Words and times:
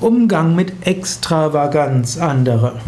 Umgang 0.00 0.56
mit 0.56 0.72
Extravaganz 0.86 2.18
anderer. 2.18 2.80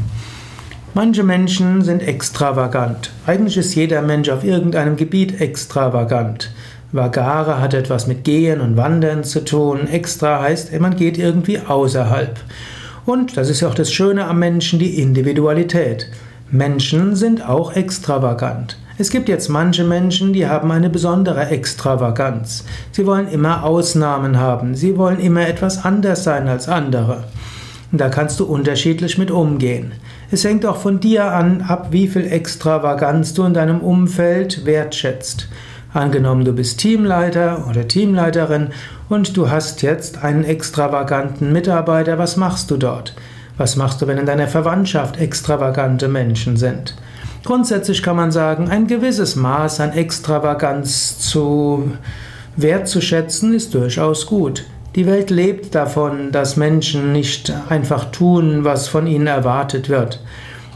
Manche 0.92 1.22
Menschen 1.22 1.82
sind 1.82 2.02
extravagant. 2.02 3.12
Eigentlich 3.26 3.56
ist 3.56 3.76
jeder 3.76 4.02
Mensch 4.02 4.28
auf 4.28 4.42
irgendeinem 4.42 4.96
Gebiet 4.96 5.40
extravagant. 5.40 6.50
Vagare 6.90 7.60
hat 7.60 7.74
etwas 7.74 8.08
mit 8.08 8.24
Gehen 8.24 8.60
und 8.60 8.76
Wandern 8.76 9.22
zu 9.22 9.44
tun. 9.44 9.86
Extra 9.86 10.42
heißt, 10.42 10.78
man 10.80 10.96
geht 10.96 11.16
irgendwie 11.16 11.60
außerhalb. 11.60 12.40
Und 13.06 13.36
das 13.36 13.50
ist 13.50 13.60
ja 13.60 13.68
auch 13.68 13.74
das 13.74 13.92
Schöne 13.92 14.26
am 14.26 14.40
Menschen, 14.40 14.80
die 14.80 15.00
Individualität. 15.00 16.08
Menschen 16.50 17.16
sind 17.16 17.44
auch 17.44 17.74
extravagant. 17.74 18.78
Es 18.98 19.10
gibt 19.10 19.28
jetzt 19.28 19.48
manche 19.48 19.82
Menschen, 19.82 20.32
die 20.32 20.46
haben 20.46 20.70
eine 20.70 20.88
besondere 20.88 21.48
Extravaganz. 21.48 22.64
Sie 22.92 23.04
wollen 23.04 23.26
immer 23.28 23.64
Ausnahmen 23.64 24.38
haben. 24.38 24.76
Sie 24.76 24.96
wollen 24.96 25.18
immer 25.18 25.48
etwas 25.48 25.84
anders 25.84 26.22
sein 26.22 26.46
als 26.46 26.68
andere. 26.68 27.24
Da 27.90 28.08
kannst 28.10 28.38
du 28.38 28.44
unterschiedlich 28.44 29.18
mit 29.18 29.32
umgehen. 29.32 29.92
Es 30.30 30.44
hängt 30.44 30.64
auch 30.66 30.76
von 30.76 31.00
dir 31.00 31.32
an 31.32 31.62
ab, 31.62 31.88
wie 31.90 32.06
viel 32.06 32.30
Extravaganz 32.30 33.34
du 33.34 33.42
in 33.42 33.54
deinem 33.54 33.80
Umfeld 33.80 34.64
wertschätzt. 34.64 35.48
Angenommen, 35.92 36.44
du 36.44 36.52
bist 36.52 36.78
Teamleiter 36.78 37.66
oder 37.68 37.88
Teamleiterin 37.88 38.68
und 39.08 39.36
du 39.36 39.50
hast 39.50 39.82
jetzt 39.82 40.22
einen 40.22 40.44
extravaganten 40.44 41.52
Mitarbeiter, 41.52 42.18
was 42.18 42.36
machst 42.36 42.70
du 42.70 42.76
dort? 42.76 43.14
Was 43.58 43.76
machst 43.76 44.02
du, 44.02 44.06
wenn 44.06 44.18
in 44.18 44.26
deiner 44.26 44.48
Verwandtschaft 44.48 45.18
extravagante 45.18 46.08
Menschen 46.08 46.56
sind? 46.56 46.94
Grundsätzlich 47.44 48.02
kann 48.02 48.16
man 48.16 48.30
sagen, 48.32 48.68
ein 48.68 48.86
gewisses 48.86 49.36
Maß 49.36 49.80
an 49.80 49.92
Extravaganz 49.92 51.18
zu 51.18 51.92
wertzuschätzen 52.56 53.54
ist 53.54 53.72
durchaus 53.74 54.26
gut. 54.26 54.64
Die 54.94 55.06
Welt 55.06 55.30
lebt 55.30 55.74
davon, 55.74 56.32
dass 56.32 56.56
Menschen 56.56 57.12
nicht 57.12 57.52
einfach 57.68 58.06
tun, 58.06 58.64
was 58.64 58.88
von 58.88 59.06
ihnen 59.06 59.26
erwartet 59.26 59.88
wird. 59.88 60.20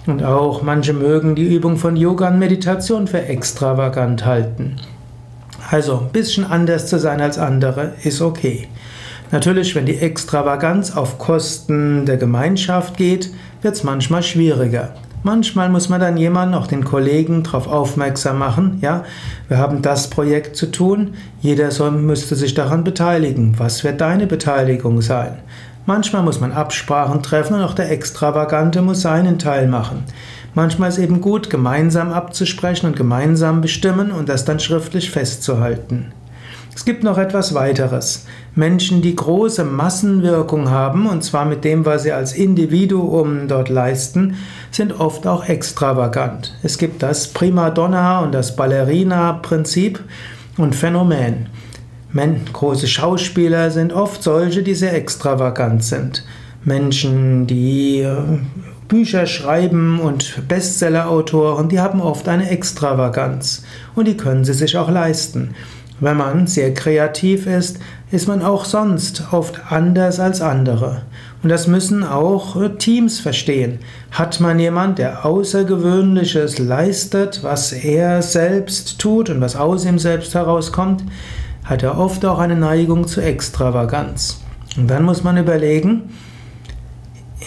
Und 0.07 0.25
auch 0.25 0.63
manche 0.63 0.93
mögen 0.93 1.35
die 1.35 1.55
Übung 1.55 1.77
von 1.77 1.97
Yoga 1.97 2.29
und 2.29 2.39
Meditation 2.39 3.07
für 3.07 3.23
extravagant 3.23 4.25
halten. 4.25 4.77
Also 5.71 5.99
ein 5.99 6.13
bisschen 6.13 6.45
anders 6.45 6.87
zu 6.87 6.99
sein 6.99 7.21
als 7.21 7.39
andere 7.39 7.95
ist 8.03 8.23
okay. 8.23 8.69
Natürlich, 9.33 9.77
wenn 9.77 9.87
die 9.87 9.99
Extravaganz 9.99 10.97
auf 10.97 11.19
Kosten 11.19 12.05
der 12.05 12.17
Gemeinschaft 12.17 12.97
geht, 12.97 13.31
wird 13.63 13.75
es 13.75 13.85
manchmal 13.85 14.23
schwieriger. 14.23 14.95
Manchmal 15.23 15.69
muss 15.69 15.89
man 15.91 16.01
dann 16.01 16.17
jemanden, 16.17 16.55
auch 16.55 16.67
den 16.67 16.83
Kollegen, 16.83 17.43
darauf 17.43 17.69
aufmerksam 17.69 18.39
machen, 18.39 18.79
ja, 18.81 19.05
wir 19.49 19.59
haben 19.59 19.83
das 19.83 20.09
Projekt 20.09 20.57
zu 20.57 20.67
tun, 20.67 21.15
jeder 21.41 21.71
soll, 21.71 21.91
müsste 21.91 22.37
sich 22.37 22.55
daran 22.55 22.85
beteiligen. 22.85 23.59
Was 23.59 23.85
wird 23.85 24.01
deine 24.01 24.27
Beteiligung 24.27 25.03
sein? 25.03 25.37
Manchmal 25.85 26.23
muss 26.23 26.41
man 26.41 26.53
Absprachen 26.53 27.23
treffen 27.23 27.55
und 27.55 27.63
auch 27.63 27.75
der 27.75 27.91
Extravagante 27.91 28.81
muss 28.81 29.03
seinen 29.03 29.39
Teil 29.39 29.69
machen. 29.69 30.05
Manchmal 30.55 30.89
ist 30.89 30.99
eben 30.99 31.21
gut, 31.21 31.51
gemeinsam 31.51 32.13
abzusprechen 32.13 32.87
und 32.87 32.97
gemeinsam 32.97 33.61
bestimmen 33.61 34.11
und 34.11 34.29
das 34.29 34.45
dann 34.45 34.59
schriftlich 34.59 35.11
festzuhalten. 35.11 36.13
Es 36.81 36.87
gibt 36.87 37.05
noch 37.05 37.19
etwas 37.19 37.53
weiteres. 37.53 38.25
Menschen, 38.55 39.03
die 39.03 39.15
große 39.15 39.65
Massenwirkung 39.65 40.71
haben, 40.71 41.07
und 41.07 41.23
zwar 41.23 41.45
mit 41.45 41.63
dem, 41.63 41.85
was 41.85 42.05
sie 42.05 42.13
als 42.13 42.33
Individuum 42.33 43.49
dort 43.49 43.69
leisten, 43.69 44.37
sind 44.71 44.99
oft 44.99 45.27
auch 45.27 45.47
extravagant. 45.47 46.57
Es 46.63 46.79
gibt 46.79 47.03
das 47.03 47.29
Primadonna 47.29 48.21
und 48.21 48.33
das 48.33 48.57
Ballerina-Prinzip 48.57 50.01
und 50.57 50.75
Phänomen. 50.75 51.49
große 52.55 52.87
Schauspieler 52.87 53.71
sind 53.71 53.93
oft 53.93 54.23
solche, 54.23 54.63
die 54.63 54.75
sehr 54.75 54.95
extravagant 54.95 55.85
sind. 55.85 56.25
Menschen, 56.65 57.47
die 57.47 58.01
äh, 58.01 58.39
Bücher 58.89 59.27
schreiben 59.27 60.01
und 60.01 60.49
Bestsellerautoren, 60.49 61.69
die 61.69 61.79
haben 61.79 62.01
oft 62.01 62.27
eine 62.27 62.49
Extravaganz 62.49 63.65
und 63.95 64.09
die 64.09 64.17
können 64.17 64.47
sie 64.47 64.55
sich 64.55 64.79
auch 64.79 64.91
leisten. 64.91 65.55
Wenn 66.01 66.17
man 66.17 66.47
sehr 66.47 66.73
kreativ 66.73 67.47
ist, 67.47 67.79
ist 68.11 68.27
man 68.27 68.43
auch 68.43 68.65
sonst 68.65 69.25
oft 69.33 69.61
anders 69.71 70.19
als 70.19 70.41
andere. 70.41 71.03
Und 71.43 71.49
das 71.51 71.67
müssen 71.67 72.05
auch 72.05 72.61
äh, 72.61 72.71
Teams 72.71 73.21
verstehen. 73.21 73.79
Hat 74.11 74.41
man 74.41 74.59
jemand, 74.59 74.99
der 74.99 75.25
Außergewöhnliches 75.25 76.59
leistet, 76.59 77.41
was 77.43 77.73
er 77.73 78.23
selbst 78.23 78.99
tut 78.99 79.31
und 79.31 79.41
was 79.41 79.57
aus 79.57 79.85
ihm 79.85 79.99
selbst 79.99 80.35
herauskommt, 80.35 81.05
hat 81.65 81.83
er 81.83 81.99
oft 81.99 82.25
auch 82.25 82.39
eine 82.39 82.57
Neigung 82.57 83.07
zu 83.07 83.21
Extravaganz. 83.21 84.41
Und 84.77 84.89
dann 84.89 85.05
muss 85.05 85.23
man 85.23 85.37
überlegen, 85.37 86.11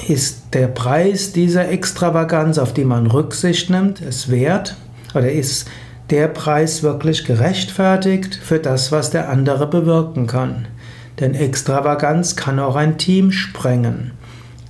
ist 0.07 0.53
der 0.53 0.67
Preis 0.67 1.33
dieser 1.33 1.69
Extravaganz, 1.69 2.57
auf 2.57 2.73
die 2.73 2.85
man 2.85 3.07
Rücksicht 3.07 3.69
nimmt, 3.69 4.01
es 4.01 4.29
wert? 4.29 4.75
Oder 5.13 5.31
ist 5.31 5.67
der 6.13 6.27
Preis 6.27 6.83
wirklich 6.83 7.25
gerechtfertigt 7.25 8.35
für 8.35 8.59
das, 8.59 8.91
was 8.91 9.09
der 9.09 9.29
andere 9.29 9.65
bewirken 9.65 10.27
kann. 10.27 10.67
Denn 11.19 11.33
Extravaganz 11.33 12.35
kann 12.35 12.59
auch 12.59 12.75
ein 12.75 12.99
Team 12.99 13.31
sprengen. 13.31 14.11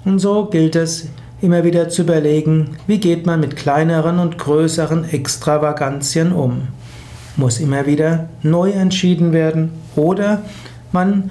Und 0.06 0.20
so 0.20 0.46
gilt 0.46 0.78
es 0.78 1.10
immer 1.42 1.66
wieder 1.66 1.90
zu 1.90 2.04
überlegen, 2.04 2.78
wie 2.88 2.98
geht 2.98 3.26
man 3.26 3.42
mit 3.42 3.58
kleineren 3.58 4.20
und 4.20 4.38
größeren 4.38 5.04
Extravagantien 5.04 6.32
um. 6.32 6.70
Muss 7.36 7.60
immer 7.60 7.86
wieder 7.88 8.30
neu 8.42 8.72
entschieden 8.72 9.34
werden 9.34 9.74
oder 9.98 10.44
man 10.94 11.30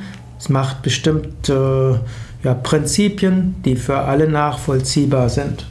macht 0.51 0.83
bestimmte 0.83 2.01
ja, 2.45 2.53
Prinzipien, 2.53 3.55
die 3.65 3.77
für 3.77 4.01
alle 4.01 4.29
nachvollziehbar 4.29 5.31
sind. 5.31 5.65